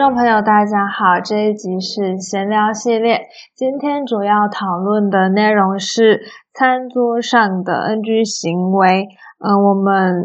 [0.00, 3.20] 众朋友，大家好，这一集是闲聊系列。
[3.54, 6.22] 今天主要讨论的内容是
[6.54, 9.06] 餐桌上的 NG 行为。
[9.44, 10.24] 嗯，我们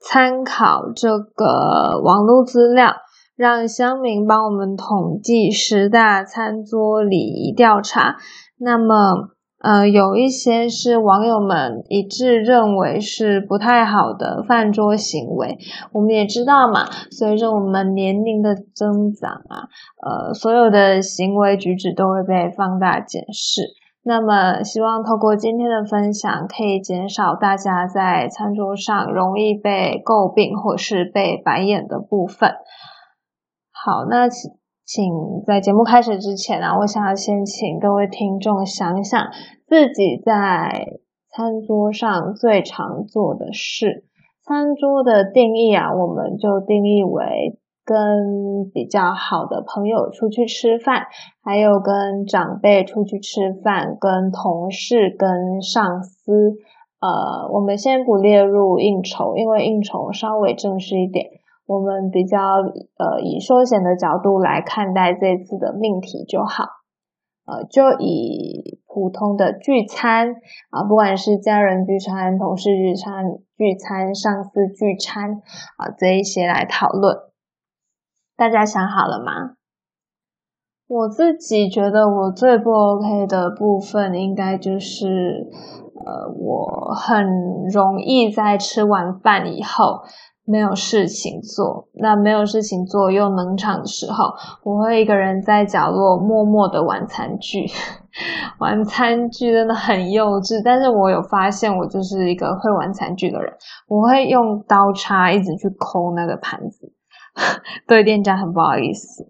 [0.00, 2.92] 参考这个网络资料，
[3.36, 8.16] 让乡民帮我们统计十大餐桌礼仪调查。
[8.58, 9.35] 那么。
[9.66, 15.58] 呃，有一些是网友们一致认为是不太好的饭桌行为。
[15.90, 19.66] 我们也知道嘛，随着我们年龄的增长啊，
[20.06, 23.62] 呃，所有的行为举止都会被放大检视。
[24.04, 32.52] 那么，希望透过今天的分享，可以减少大家在餐桌上容易被诟病或是被白眼的部分。
[33.72, 34.28] 好，那
[34.86, 35.02] 请
[35.44, 39.20] 在节目开始之前啊，我想要先请各位听众想一想。
[39.66, 44.04] 自己在餐桌上最常做的事，
[44.44, 51.06] 餐桌的定义啊，我们就定义为跟比较好的朋友出去吃饭，
[51.42, 56.54] 还有跟长辈出去吃饭，跟同事、跟上司。
[57.00, 61.26] 呃，我们先不列入应酬，因为应酬稍微正式一点，
[61.66, 66.64] 我们比较呃以休闲的角度来看待这次的命题就好。
[67.44, 70.34] 呃，就以普通的聚餐
[70.70, 73.24] 啊，不管是家人聚餐、同事聚餐、
[73.56, 75.30] 聚餐、上司聚餐
[75.76, 77.16] 啊，这一些来讨论。
[78.36, 79.54] 大家想好了吗？
[80.88, 85.48] 我自己觉得我最不 OK 的部分，应该就是
[86.04, 87.24] 呃，我很
[87.72, 90.02] 容易在吃完饭以后。
[90.46, 97.66] 没有事情做，那没有事情做又冷场的时候，我会一个人在角落默默的玩餐具。
[98.58, 103.52] 玩餐具真的很幼稚，但是我有发现，我就是一个会玩餐具的人。
[103.88, 106.92] 我会用刀叉一直去抠那个盘子，
[107.86, 109.24] 对店家很不好意思。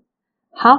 [0.53, 0.71] 好，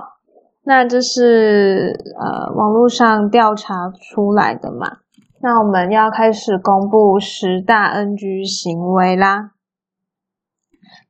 [0.63, 4.99] 那这是呃网络上调查出来的嘛？
[5.41, 9.51] 那我们要开始公布十大 NG 行为啦。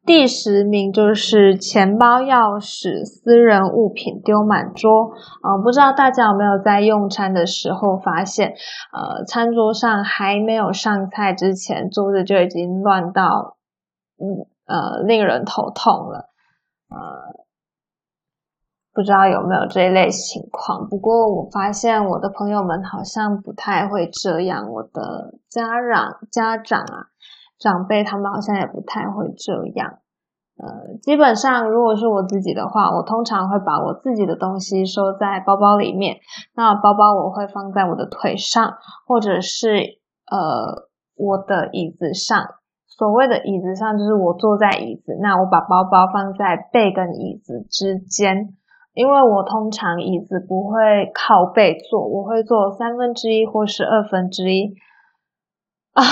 [0.08, 5.58] 第十名就是钱包、钥匙、私人物品丢满桌啊！
[5.62, 8.54] 不知道大家有没有在用餐的时候发现，
[8.94, 13.58] 呃，餐桌上还没有上菜之前，桌子就已经乱到，
[14.18, 16.30] 嗯呃，令人头痛了。
[16.90, 17.44] 呃，
[18.94, 20.88] 不知道有没有这一类情况？
[20.88, 27.08] 不过我发现我的朋友们好像不太会这样，我的家长家长啊。
[27.60, 30.00] 长辈他们好像也不太会这样，
[30.58, 36.18] 呃，基本上如果是我自己的话，我通常会把我自己的东西收在包包里面，
[36.56, 38.74] 那包包我会放在我的腿上，
[39.08, 40.00] 或者是
[40.32, 42.44] 呃我的椅子上。
[42.88, 48.56] 所谓的椅子上就是我坐在椅子，那我把包包放在背跟椅子之间，
[48.94, 54.74] 因为我通常椅子不会靠背坐，我会坐三分之一或是二分之一
[55.94, 56.04] 啊。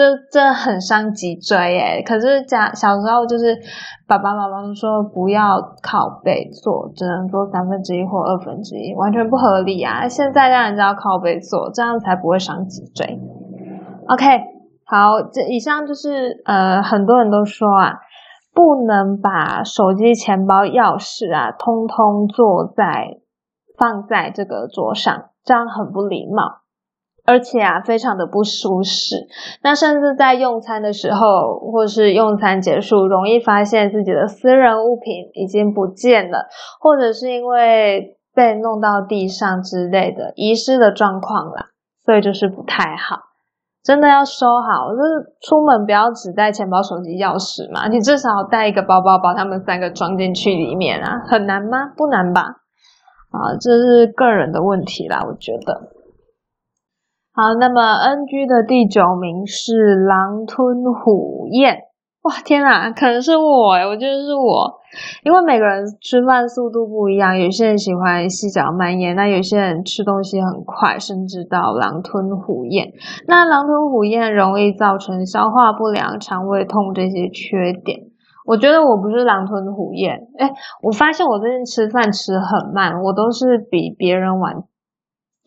[0.00, 2.02] 这这很伤脊椎耶！
[2.02, 3.54] 可是家小时候就是
[4.08, 10.08] 爸爸妈妈说不要靠背坐，只能坐三分之一或二分之一，完全不合理啊！
[10.08, 13.20] 现在让人家靠背坐，这样才不会伤脊椎。
[14.08, 14.24] OK，
[14.86, 17.92] 好，这以上就是呃很多人都说啊，
[18.54, 23.18] 不能把手机、钱包、钥匙啊通通坐在
[23.76, 26.59] 放在这个桌上，这样很不礼貌。
[27.30, 29.28] 而且啊，非常的不舒适。
[29.62, 36.48] 那甚至在用餐的时候，或是用餐结束，容易发现自己的私人物品已经不见了，
[36.80, 41.66] 或者是因为被弄到地上之类的遗失的状况啦。
[42.04, 43.16] 所以就是不太好，
[43.84, 44.90] 真的要收好。
[44.90, 51.22] 就是出门不要只带钱包、手机、钥匙嘛，你至少带一个包包，把他们三个装进去里面啊。
[51.28, 51.92] 很难吗？
[51.96, 52.42] 不难吧？
[53.30, 55.99] 啊，这是个人的问题啦，我觉得。
[57.40, 61.74] 好，那么 NG 的第九名是狼吞虎咽。
[62.20, 64.76] 哇，天哪，可能是我诶我觉得是我，
[65.24, 72.92] 因为每个人吃饭速度不一样，有些人喜欢细嚼慢咽，那有些人吃东西很快，甚至到狼吞虎咽。
[73.26, 78.00] 那狼吞虎咽容易造成消化不良、肠胃痛这些缺点。
[78.44, 80.52] 我觉得我不是狼吞虎咽，哎，
[80.82, 84.56] 我发现我最近吃饭吃很慢，我都是比别人晚。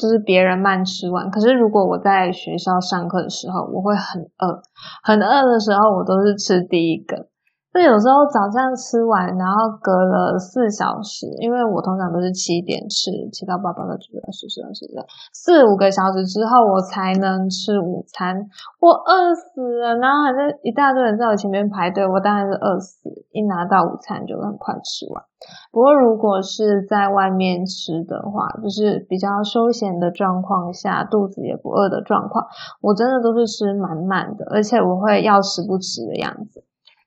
[0.03, 4.61] 就是别人慢吃完，可是如果我在学校上课的时候，我会很饿，
[5.01, 7.27] 很饿的时候，我都是吃第一个。
[7.73, 14.93] 就有时候早上吃完，然后隔了四小时，因为我通常都是七点吃，七到八八个九个十十二十一
[15.33, 18.45] 四五个小时之后，我才能吃午餐。
[18.79, 23.09] 我饿死了，然后还在一大堆人在我前面排队，我当然是饿死。
[23.33, 25.23] 一拿到午餐就很快吃完。
[25.71, 32.45] 不过如果是在外面吃的话，就是比较休闲的状况下，肚子也不饿的状况，
[32.81, 36.63] 我真的都是吃满满的，而且我会要吃不吃的样子。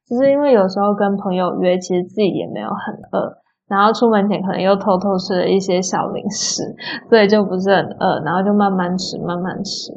[0.08, 3.37] 就是因为有时候跟朋友约，其实自己也没有很饿，
[3.69, 6.62] 然后出门前可能又偷偷吃了一些小零食，
[7.11, 9.93] 所以就不是很饿，然后就慢慢吃，慢慢吃。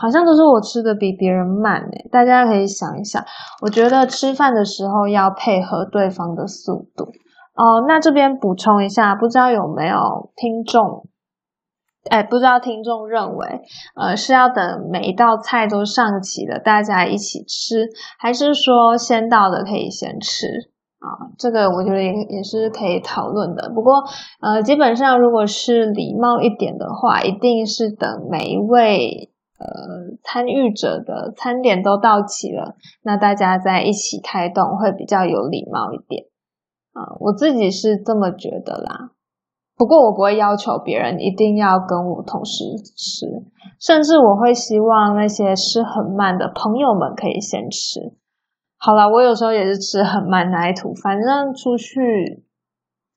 [0.00, 3.22] 好像都是我吃的比别人慢诶，大家可以想一想。
[3.62, 7.04] 我觉得吃饭的时候要配合对方的速度
[7.54, 7.84] 哦。
[7.86, 11.06] 那这边补充一下，不知道有没有听众，
[12.10, 13.60] 哎，不知道听众认为，
[13.94, 17.86] 呃，是要等每一道菜都上齐了，大家一起吃，
[18.18, 20.46] 还是说先到的可以先吃
[21.00, 21.30] 啊？
[21.38, 23.70] 这个我觉得也也是可以讨论的。
[23.74, 24.02] 不过，
[24.40, 29.32] 呃，基本上如果是礼貌一点的话，一定是等每一位。
[29.60, 29.66] 呃，
[30.22, 36.26] 参与者的餐点都到齐了，那大家在一起开动会比较有礼貌一点
[36.92, 37.18] 啊。
[37.18, 39.10] 我自己是这么觉得啦。
[39.78, 42.64] 不过我不会要求别人一定要跟我同时
[42.96, 43.26] 吃，
[43.80, 48.00] 甚至我会希望那些吃很慢的朋友们可以先吃。
[48.76, 52.44] 好了，我有时候也是吃很慢那一吐，反正出去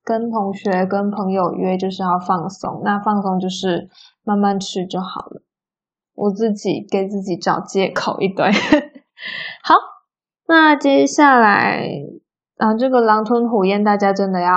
[0.03, 3.89] 跟同学、跟朋友约就是要放松，那放松就是
[4.23, 5.41] 慢慢吃就好了。
[6.13, 8.51] 我自己给自己找借口一堆。
[9.63, 9.75] 好，
[10.47, 11.87] 那接下来
[12.61, 14.53] 啊，这个狼吞虎咽，大家真的要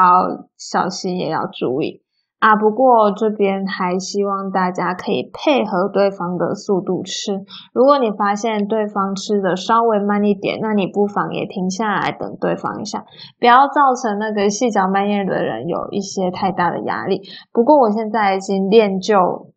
[0.59, 2.03] 小心，也要注意
[2.39, 2.55] 啊。
[2.55, 7.33] 不过这边还希望大家可以配合对方的速度吃。
[7.73, 13.07] 如果你发现对方吃的稍微慢一点，那你不妨也停下来等对方一下，
[13.41, 17.23] 不要造成那个细嚼慢咽的人有一些太大的压力。
[17.55, 19.54] 不过我现在已经练就。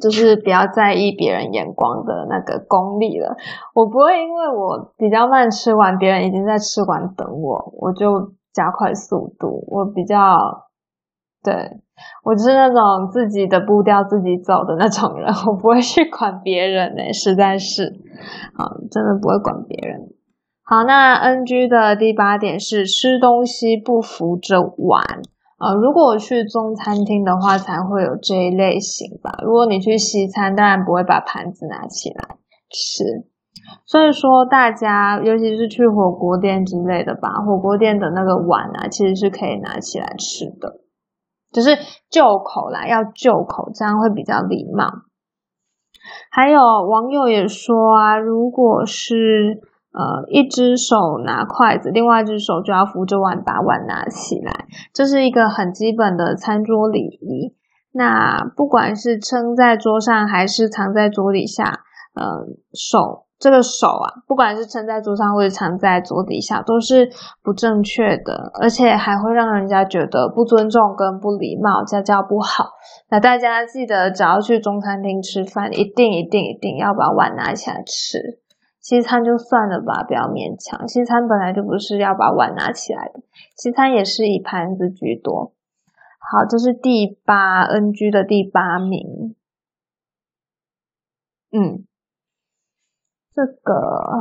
[0.00, 3.36] 就是不要在意别人眼光的那个功力了。
[3.74, 9.64] 我不会因为我比较慢吃完，别人已经在吃完等我，我就加快速度。
[9.68, 10.16] 我比较，
[11.42, 11.54] 对
[12.24, 17.92] 我就是那种自己的步调自己走的那种人，我不会去管别人呢，实在是，
[18.56, 20.00] 好，真的不会管别人。
[20.64, 25.02] 好，那 NG 的第八点是吃东西不扶着碗。
[25.62, 29.30] 呃，如果去中餐厅的话，才会有这一类型吧。
[29.44, 32.36] 如果你去西餐，当然不会把盘子拿起来
[32.68, 33.04] 吃。
[33.86, 40.80] 所以说，大家尤其是去火锅店之类的吧，火锅店的那个碗啊，其实是可以拿起来吃的，
[41.52, 41.78] 就是
[42.10, 44.90] 就口啦，要就口，这样会比较礼貌。
[46.32, 49.60] 还有网友也说啊，如果是。
[49.92, 57.54] 呃，一只手拿筷子，另外一只手就要扶着碗把碗拿起来，这是一个很基本的餐桌礼仪。
[57.92, 61.64] 那不管是撑在桌上还是藏在桌底下，
[62.14, 62.24] 呃，
[62.72, 67.10] 手这个手啊，不管是撑在桌上或者藏在桌底下，都是
[67.42, 72.70] 不正确的，而且还会让人家觉得不尊重跟不礼貌，家教不好。
[73.10, 78.40] 那大家记得，只要去中餐厅吃饭，一定一定一定要把碗拿起来吃。
[78.82, 80.88] 西餐就算了吧，不要勉强。
[80.88, 83.20] 西餐本来就不是要把碗拿起来的，
[83.56, 85.54] 西餐也是以盘子居多。
[86.18, 89.36] 好，这是第八 NG 的第八名。
[91.52, 91.84] 嗯，
[93.32, 94.20] 这个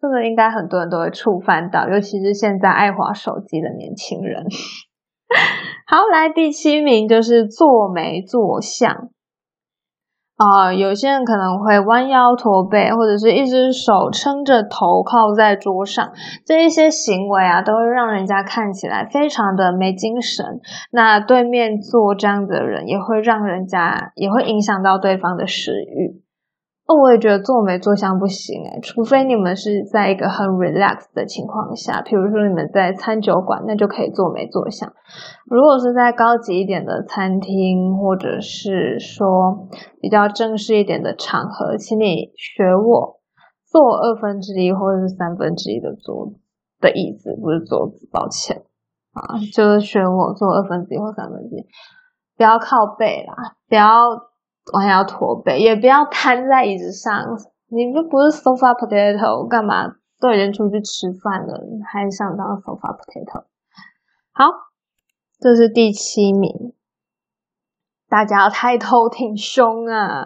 [0.00, 4.44] 这个应该很多人都会触犯到，尤其是现在爱滑手机的年轻人。
[5.86, 9.10] 好，来第七名就是做没做相。
[10.36, 16.12] 啊，有些人可能会弯腰驼背，或者是一只手撑着头靠在桌上，
[16.44, 20.44] 这一些行为啊，都会让人家看起来非常的没精神。
[20.92, 26.25] 那对面坐这样子的人，也会让人家，也会影响到对方的食欲。
[26.86, 34.88] 哦，我也觉得坐没坐相不行诶除非你们是在一个很 relax 的情况下，比如说你们在餐酒馆，那就可以坐没坐相。
[35.46, 39.66] 如果是在高级一点的餐厅，或者是说
[40.00, 43.18] 比较正式一点的场合，请你学我
[43.64, 46.32] 坐二分之一或者是三分之一的桌
[46.78, 48.62] 的椅子，不是桌子，抱歉
[49.10, 51.66] 啊，就是学我坐二分之一或三分之一，
[52.36, 53.82] 不要靠背啦，不要。
[54.72, 57.38] 弯腰驼背，也不要瘫在椅子上。
[57.68, 59.96] 你们不是 sofa potato，干嘛？
[60.18, 63.44] 都已经出去吃饭了，还想当 sofa potato？
[64.32, 64.44] 好，
[65.38, 66.72] 这是第七名。
[68.08, 70.24] 大家抬头挺胸啊！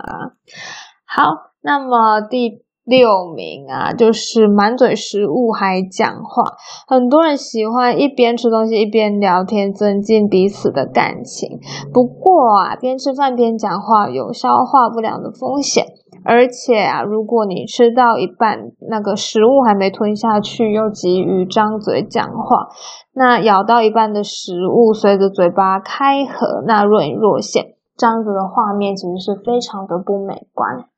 [1.05, 2.65] 好，那么第。
[2.91, 6.43] 六名啊，就是满嘴食物还讲话。
[6.89, 11.61] 很多人喜欢一边吃东西一边聊天，增进彼此的感情。
[11.95, 15.85] 不过啊，边吃饭边讲话有消化不良的风险。
[16.23, 22.69] 而且啊，如果你吃到一半，那个食物还没吞下去，又急于张嘴讲话，
[23.15, 27.65] 那咬到一半的食物随着嘴巴开合，那若隐若现，
[27.97, 30.90] 这样子的画面其实是非常的不美观。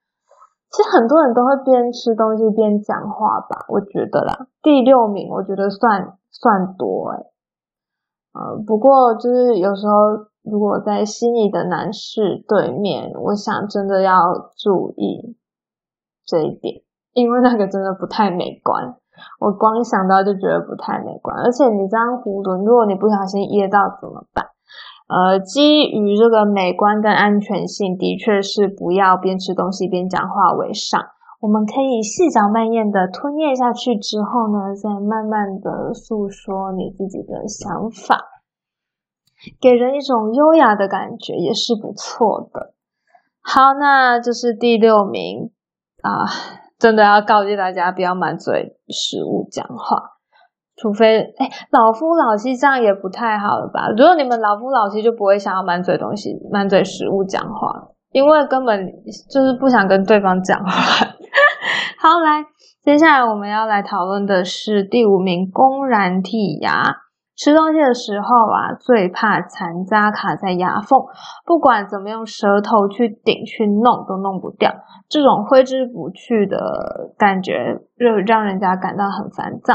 [0.73, 4.47] 其实很多人都会边吃东西边讲话吧，我觉得啦。
[4.62, 7.26] 第六名，我觉得算算多诶
[8.33, 10.33] 呃，不过就是有时候。
[10.45, 15.38] 如果在悉尼的男士对面，我想真的要注意
[16.26, 18.97] 这一点，因为那个真的不太美观。
[19.38, 24.47] 我光想到就觉得不太美观，而且你这样囫囵，如果你不小心噎到怎么办？
[25.12, 30.99] 呃，基于这个美观跟安全性，的确是不要边吃东西边讲话为上。
[31.40, 38.25] 我们可以细嚼慢咽的吞咽下去之后呢，再慢慢的诉说你自己的想法。
[39.61, 42.73] 给人一种优雅的感觉，也是不错的。
[43.42, 45.50] 好，那这是第六名
[46.00, 46.25] 啊，
[46.78, 50.22] 真的要告诫大家不要满嘴食物讲话，
[50.82, 53.88] 除非哎老夫老妻这样也不太好了吧？
[53.96, 57.72] 如果你们老夫老妻，就不会想要满嘴东西、满嘴食物讲话，
[58.10, 58.84] 因为根本
[59.30, 60.66] 就是不想跟对方讲话。
[62.00, 62.44] 好，来，
[62.82, 66.96] 接下来我们要来讨论的是第五名，公然剔牙。
[67.34, 71.00] 吃东西的时候啊，最怕残渣卡在牙缝，
[71.46, 74.70] 不管怎么用舌头去顶去弄，都弄不掉。
[75.08, 76.58] 这种挥之不去的
[77.16, 79.74] 感觉，就让人家感到很烦躁。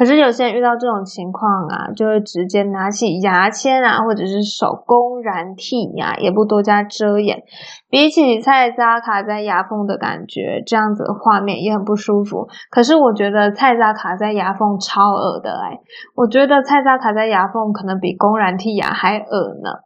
[0.00, 7.42] 可是有些人遇到这种情况啊，就会直接拿起牙签啊，或者是手公然剔牙，也不多加遮掩。
[7.90, 12.48] 比起菜渣卡在牙缝的感觉，这样子的画面也很不舒服。
[12.70, 15.78] 可是我觉得菜渣卡在牙缝超恶的哎，
[16.16, 19.84] 我觉得菜渣卡在牙缝可能比公然剔牙还恶呢。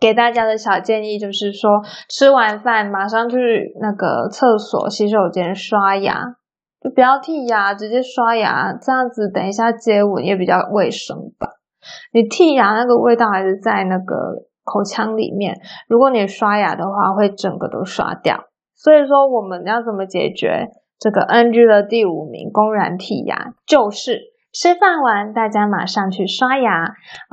[0.00, 6.41] 给大家的小建议就是说，吃完饭马上去那个厕所洗手间刷牙。
[6.82, 11.48] 就不要剔牙，直接刷牙，这样子等一下接吻也比较卫生吧。
[12.12, 14.14] 你剔牙那个味道还是在那个
[14.64, 15.54] 口腔里面，
[15.88, 18.44] 如果你刷牙的话，会整个都刷掉。
[18.74, 24.31] 所以说，我们要怎么解决这个 NG 的第五名公然剔牙，就是。
[24.52, 26.84] 吃饭完，大家马上去刷牙。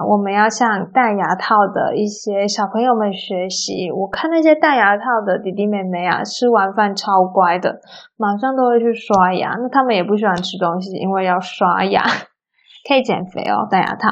[0.10, 3.92] 我们要向戴牙套的一些小朋友们学习。
[3.92, 7.82] 我看那些戴牙套的弟弟妹妹啊，吃完饭超乖的，
[8.16, 9.50] 马上都会去刷牙。
[9.50, 12.02] 那他们也不喜欢吃东西，因为要刷牙，
[12.88, 13.68] 可以减肥哦。
[13.70, 14.12] 戴牙套。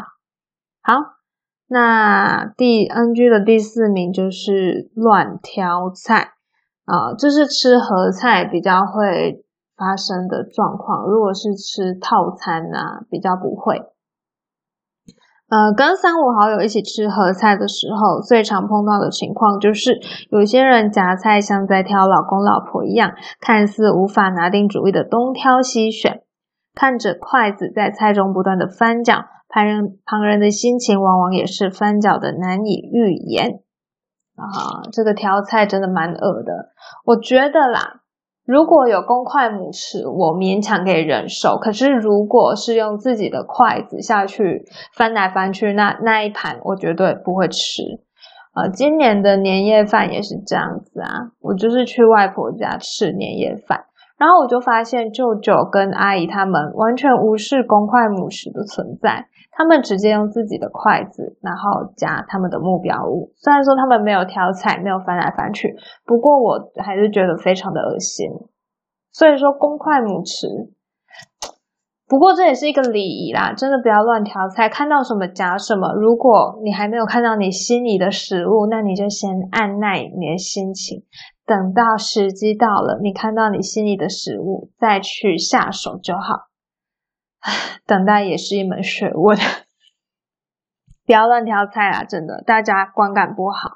[0.83, 0.95] 好，
[1.69, 6.31] 那第 NG 的第四名就是乱挑菜
[6.83, 9.45] 啊，就是吃合菜比较会。
[9.77, 13.83] 发生的状况，如果是吃套餐啊，比较不会。
[15.49, 19.97] 呃，跟三五好友一起吃合菜的时候，最常碰到的情况就是，
[20.29, 26.23] 有些人夹菜像在挑老公老婆一样，看似无法拿定主意的东挑西选，
[26.75, 33.61] 看着筷子在菜中不断的翻搅，旁人旁人的心情往往也是翻搅的难以预言。
[34.35, 36.73] 啊，这个挑菜真的蛮恶的，
[37.05, 37.96] 我觉得啦。
[38.47, 41.57] 如果有公筷母匙，我勉强可以忍受。
[41.57, 44.63] 可是如果是用自己的筷子下去
[44.93, 47.83] 翻来翻去，那那一盘我绝对不会吃。
[48.55, 53.83] 呃，今年的年夜饭也是这样子啊，我就是去外婆家吃年夜饭，
[54.17, 59.27] 然后我就发现舅舅跟阿姨他们完全无视公筷母匙的存在。
[59.57, 63.33] 他们直接用自己的筷子，然后夹他们的目标物。
[63.35, 68.29] 虽然说他们没有挑菜，没有翻来翻去，不过我还是觉得非常的恶心。
[69.11, 70.69] 所以说公筷母匙，
[72.07, 75.91] 不过这也是一个礼仪啦，真的不要乱挑菜，看到什么夹什么。
[75.95, 81.01] 如果你还没有看到你心里的食物，那你就先按耐你的心情，
[81.47, 86.45] 等到时机到了，你看到你心里的食物，再去下手就好。
[87.87, 89.37] 等待也是一门学问，
[91.05, 92.03] 不要乱挑菜啊！
[92.03, 93.69] 真的，大家观感不好。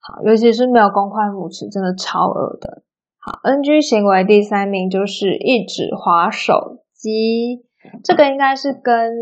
[0.00, 2.82] 好，尤其是没有公筷母匙，真的超恶的。
[3.18, 7.66] 好，NG 行为第三名就是一直划手机，
[8.04, 9.12] 这个应该是跟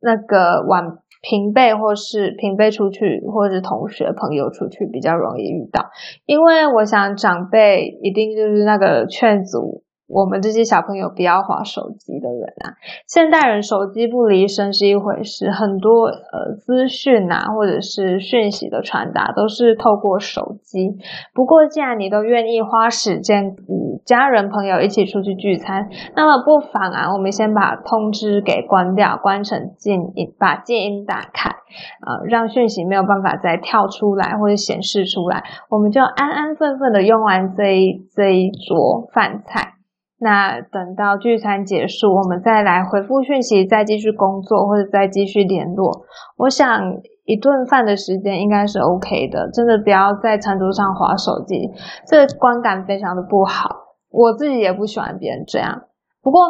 [0.00, 5.90] 那个晚平辈或是平辈出去，或者同学朋友出去比较容易遇到，
[6.24, 9.84] 因为我想长辈一定就是那个劝阻。
[10.12, 12.76] 我们这些小朋友不要划手机的人啊。
[13.06, 20.96] 现代人手机不离身是一回事，很多呃资讯啊或者是讯息的传达都是透过手机。
[21.34, 39.74] 不过既然你都愿意花时间与家人朋友一起出去聚餐，那么不妨啊，我们先把通知给关掉，关成静音，把静音打开，呃，让讯息没有办法再跳出来或者显示出来，我们就安安分分的用完这一这一桌饭菜。
[40.22, 46.04] 那等到聚餐结束，我们再来回复讯息，再继续工作或者再继续联络。
[46.36, 46.80] 我想
[47.24, 51.68] 一顿饭的时间应该是 OK 的，真的不要在餐桌上划手机，
[52.06, 53.68] 这观感非常的不好。
[54.10, 55.82] 我自己也不喜欢别人这样。
[56.22, 56.40] 不过，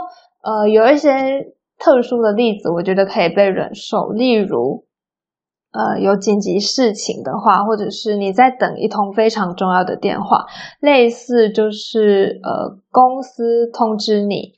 [0.43, 1.11] 呃，有一些
[1.79, 4.85] 特殊的例子，我觉得可以被忍受，例如。
[5.73, 10.45] 呃，有紧急事情的话，或者是你在等一通非常重要的电话，
[10.81, 14.53] 类似就是呃，公司通知你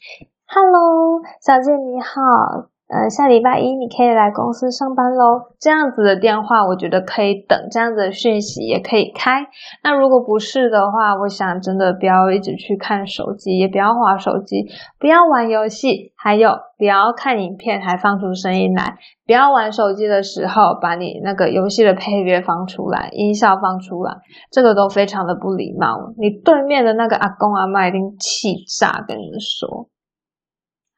[0.46, 2.73] ，Hello，小姐你好。
[2.86, 5.40] 呃，下礼拜一你可以来公司上班喽。
[5.58, 9.46] 这样子的电话，我觉得可以等；这样子的讯息也可以开。
[9.82, 14.66] 那如果不是的话，我想真的不要一直去看手机，也不要划手机，
[15.00, 18.98] 不要玩游戏，还有不要看影片还放出声音来。
[19.26, 24.14] 不要玩手机的时候把你那个游戏的配乐放出来，音效放出来，
[24.52, 26.12] 这个都非常的不礼貌。
[26.18, 29.88] 你对面的那个阿公阿妈一定气炸，跟你们说。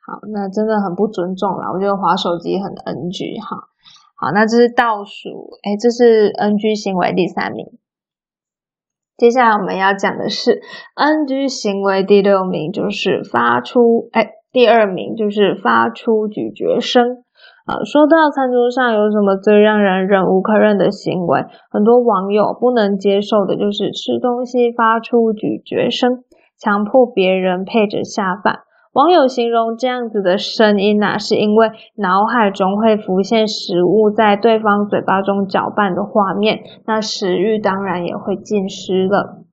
[0.07, 1.73] 好，那真的很不尊重了。
[1.75, 3.57] 我觉得划手机很 NG 哈。
[4.15, 7.67] 好，那这是倒数，哎，这是 NG 行为第三名。
[9.17, 10.61] 接下来我们要讲的是
[10.95, 17.25] NG 行为第六名，就是发出，哎，第二名就是发出咀嚼声。
[17.67, 26.23] 啊，说到餐桌上有什么最让人忍无可忍的行为，很多网友不能接受的就是吃东西发出咀嚼声，
[26.57, 28.61] 强迫别人配着下饭。
[28.97, 39.45] 网友形容这样子的声音啊，是因为脑海中会浮现食物在对方嘴巴中搅拌的画面，那食欲当然也会浸湿了。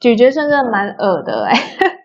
[0.00, 1.54] 咀嚼声真的蛮恶的哎，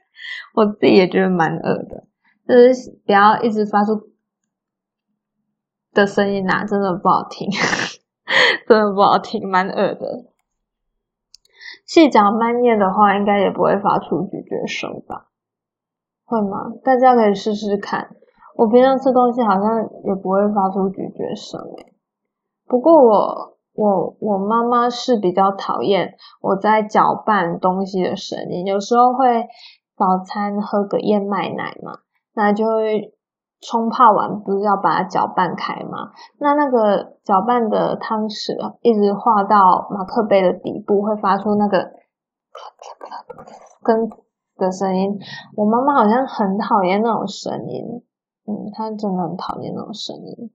[0.55, 2.03] 我自己也觉得蛮恶的，
[2.45, 4.09] 就是不要一直发出
[5.93, 7.47] 的声音啊，真的不好听，
[8.67, 10.25] 真的不好听，蛮恶的。
[11.85, 15.29] 细嚼慢咽的话，应该也不会发出咀嚼声吧。
[16.33, 16.73] 会吗？
[16.83, 18.09] 大家可以试试看。
[18.55, 19.63] 我平常吃东西好像
[20.03, 21.93] 也不会发出咀嚼声诶。
[22.67, 28.65] 不过我我我妈妈是比较讨厌我在搅拌东西的声音。
[28.65, 29.47] 有时候会
[29.95, 31.93] 早餐喝个燕麦奶嘛，
[32.35, 33.13] 那就会
[33.61, 36.11] 冲泡完不是要把它搅拌开嘛？
[36.39, 41.91] 那那个搅拌的汤匙一直画到马克杯的底部，会发出那个
[43.83, 44.22] 跟。
[44.63, 45.19] 的声音，
[45.55, 47.83] 我妈妈好像很讨厌那种声音，
[48.47, 50.49] 嗯，她真的很讨厌那种声音。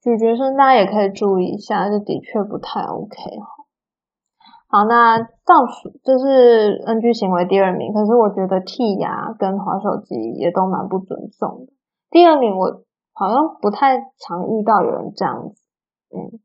[0.00, 3.46] 咀嚼声大家也可以注意一下，这的确不太 OK 哈。
[4.66, 11.72] 好，那倒数这是 NG 行为第二名，可是我觉得剔牙跟滑手机也都蛮不尊重的。
[12.10, 12.82] 第二名我
[13.12, 15.62] 好像不太常遇到有人这样子，
[16.16, 16.40] 嗯。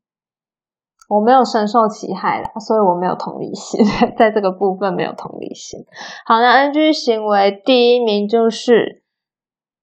[1.08, 3.80] 我没有深受其害啦，所以我没有同理心，
[4.16, 5.80] 在这个部分没有同理心。
[6.26, 9.02] 好，那 NG 行为第一名就是，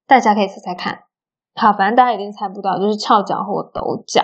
[0.08, 1.00] 大家可以猜猜看，
[1.56, 4.24] 好，反正大家一定猜不到，就是翘脚或抖脚。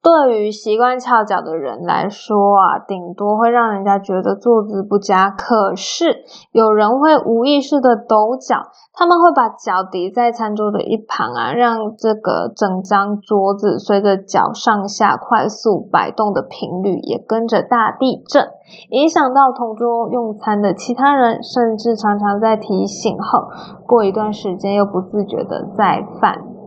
[0.00, 5.28] 对于习惯翘脚的人来说啊，顶多会让人家觉得坐姿不佳。
[5.30, 8.62] 可是有人会无意识的抖脚，
[8.94, 18.46] 他们会把脚抵在餐桌的一旁啊，让这个整张桌子随着脚上下快速摆动的频率也跟着大地震，
[18.90, 23.48] 影响到同桌用餐的其他人，甚至常常在提醒后，
[23.84, 26.57] 过一段时间又不自觉的再犯。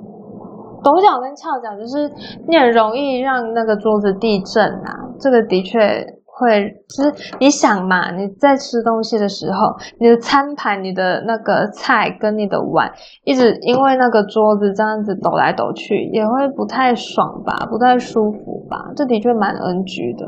[0.84, 2.12] 抖脚跟翘脚，就是
[2.48, 5.10] 你很容易让那个桌子地震啊。
[5.20, 5.80] 这个的确
[6.26, 12.92] 会，就是你想嘛，你在吃东西的时候，你的餐盘、你的那个菜跟你的碗，
[13.24, 18.92] 一直因为那个桌子这样子抖来抖去，也会不太爽吧，不太舒服吧。
[18.96, 20.26] 这的确蛮 NG 的。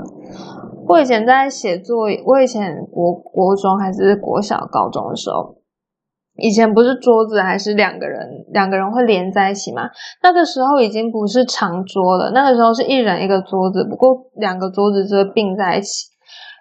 [0.88, 5.56] 我以前在写作业，我以前国国中还是国小、高中的时候。
[6.36, 9.84] 以前不是桌子还是两个人，两个人会连在一起嘛？
[10.24, 16.12] 那个时候已经不是长桌了，那个时候是一人一个桌子，不过两个桌子就会并在一起。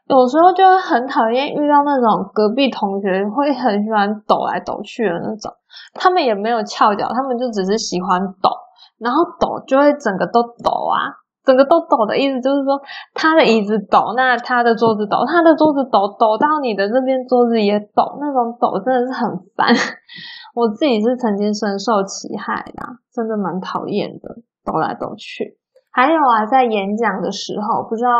[0.09, 5.51] 有时候就会很讨厌遇到那种隔壁同学会很喜欢抖来抖去的那种，
[5.95, 8.51] 他们也没有翘脚，他们就只是喜欢抖，
[8.99, 11.22] 然后抖就会整个都抖啊。
[11.45, 12.81] 整个都抖的意思就是说，
[13.15, 19.75] 他的椅子抖，那他的桌子抖，他的桌子抖，抖到你的这边桌子也抖，那种抖真的是很烦。
[20.55, 25.59] 我自己是曾经深受其害的，真的蛮讨厌的，抖来抖去。
[25.91, 28.11] 还有啊，在演讲的时候，不知道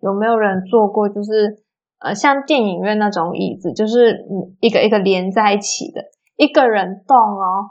[0.00, 1.62] 有没有人坐过，就是
[2.00, 4.26] 呃，像电影院那种椅子，就是，
[4.60, 6.02] 一个一个连在一起的，
[6.36, 7.70] 一个人动哦，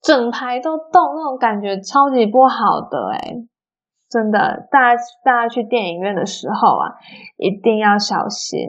[0.00, 3.48] 整排都动，那种感觉超级不好的诶
[4.12, 6.92] 真的，大家大家去电影院的时候啊，
[7.38, 8.68] 一定要小心，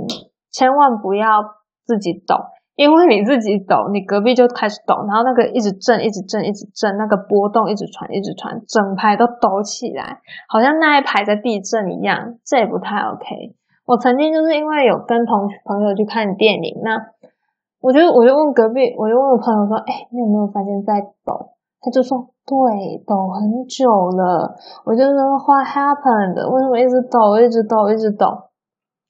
[0.49, 1.43] 千万不要
[1.85, 2.35] 自己抖。
[2.75, 13.53] 因为你自己抖，你隔壁就开始抖，然后那个一直震，一直震，一直震，那个波动一直传，一直传，整排都抖起来，好像那一排在地震一样，这也不太 OK。
[13.85, 16.97] 我曾经就是因为有跟同朋友去看电影，那
[17.79, 26.35] 我就我就问隔壁，我就问我朋友说：“哎，你有没有发现在抖？”他就说：“对，抖很久了。”我就说：“What happened？
[26.49, 28.27] 为什么一直抖，一直抖，一直抖？”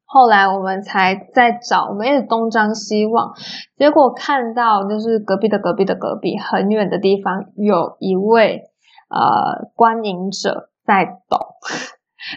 [0.06, 3.34] 后来我们才在找，我们一直东张西望，
[3.76, 8.62] 结果看到就是隔壁的隔壁的隔壁，很远的地方有一位
[9.10, 11.40] 呃观影者在抖，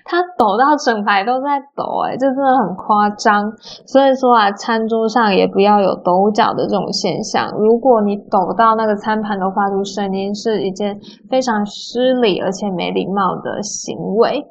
[0.04, 3.52] 他抖到整排都在抖，诶这真的很夸张。
[3.86, 7.50] 所以说啊，餐桌上也不要有抖脚的这种现象。
[7.58, 10.98] 如果你抖到那个餐盘都发出声音，是一件
[11.30, 14.46] 非常失礼而且没礼貌的行为。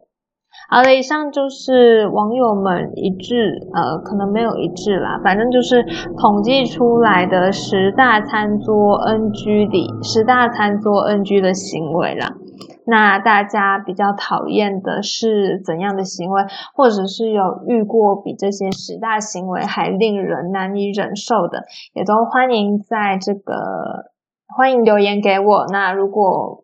[0.69, 5.83] 好了，以上就是网友们一致，呃，可能没有一致啦，反正就是
[6.17, 12.29] 统计出来的十大餐桌 NG 里，十大餐桌 NG 的行为啦。
[12.87, 16.43] 那大家比较讨厌的是怎样的行为，
[16.73, 23.53] 或者是有遇过比这些十大行为还令人难以忍受的，也都欢迎在这个
[24.55, 25.65] 欢迎留言给我。
[25.71, 26.61] 那如果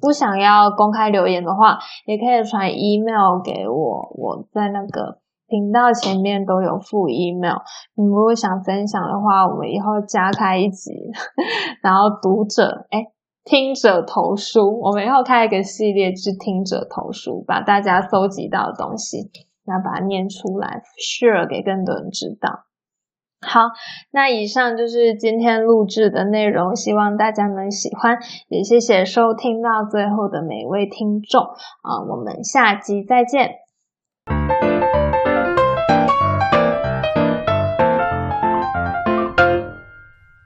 [0.00, 7.56] 不想要公开留言的话，也可以传 email 给我，我在那个频道前面都有附 email。
[7.94, 10.90] 你们如果想分享的话，我们以后加开一集，
[11.80, 13.06] 然后读者哎
[13.44, 19.30] 听者投书，我们以后开一个系列是听者投书，把大家搜集到的东西，
[19.64, 22.64] 然后把它念出来，share 给更多人知道。
[23.46, 23.60] 好，
[24.10, 33.63] 那以上就是今天录制的内容，希望大家能喜欢，也谢谢收听到最后的每位听众啊，我们下集再见。